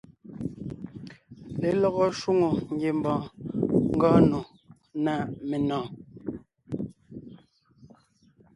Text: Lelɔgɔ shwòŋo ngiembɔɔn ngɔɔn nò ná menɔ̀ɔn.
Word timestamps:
Lelɔgɔ 1.59 2.03
shwòŋo 2.19 2.49
ngiembɔɔn 2.73 3.23
ngɔɔn 3.95 4.21
nò 4.31 4.41
ná 5.05 5.13
menɔ̀ɔn. 5.49 5.85